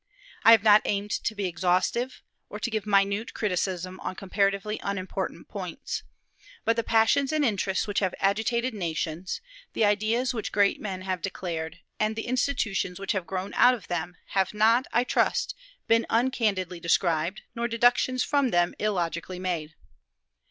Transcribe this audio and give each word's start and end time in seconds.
I 0.43 0.49
have 0.49 0.63
not 0.63 0.81
aimed 0.85 1.11
to 1.11 1.35
be 1.35 1.45
exhaustive, 1.45 2.23
or 2.49 2.59
to 2.59 2.71
give 2.71 2.87
minute 2.87 3.35
criticism 3.35 3.99
on 3.99 4.15
comparatively 4.15 4.79
unimportant 4.81 5.47
points; 5.47 6.01
but 6.65 6.75
the 6.75 6.83
passions 6.83 7.31
and 7.31 7.45
interests 7.45 7.85
which 7.85 7.99
have 7.99 8.15
agitated 8.19 8.73
nations, 8.73 9.41
the 9.73 9.85
ideas 9.85 10.33
which 10.33 10.51
great 10.51 10.81
men 10.81 11.01
have 11.01 11.21
declared, 11.21 11.81
and 11.99 12.15
the 12.15 12.25
institutions 12.25 12.99
which 12.99 13.11
have 13.11 13.27
grown 13.27 13.53
out 13.53 13.75
of 13.75 13.89
them, 13.89 14.17
have 14.29 14.55
not, 14.55 14.87
I 14.91 15.03
trust, 15.03 15.53
been 15.87 16.07
uncandidly 16.09 16.79
described, 16.79 17.43
nor 17.53 17.67
deductions 17.67 18.23
from 18.23 18.49
them 18.49 18.73
illogically 18.79 19.37
made. 19.37 19.75